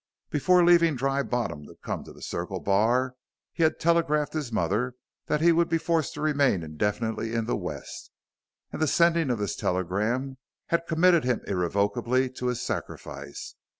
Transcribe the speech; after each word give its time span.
Before 0.31 0.65
leaving 0.65 0.95
Dry 0.95 1.21
Bottom 1.21 1.67
to 1.67 1.75
come 1.75 2.03
to 2.05 2.11
the 2.11 2.23
Circle 2.23 2.59
Bar 2.61 3.13
he 3.53 3.61
had 3.61 3.79
telegraphed 3.79 4.33
his 4.33 4.51
mother 4.51 4.95
that 5.27 5.41
he 5.41 5.51
would 5.51 5.69
be 5.69 5.77
forced 5.77 6.15
to 6.15 6.21
remain 6.21 6.63
indefinitely 6.63 7.35
in 7.35 7.45
the 7.45 7.55
West, 7.55 8.09
and 8.71 8.81
the 8.81 8.87
sending 8.87 9.29
of 9.29 9.37
this 9.37 9.55
telegram 9.55 10.37
had 10.69 10.87
committed 10.87 11.23
him 11.23 11.41
irrevocably 11.45 12.31
to 12.31 12.47
his 12.47 12.63
sacrifice. 12.63 13.53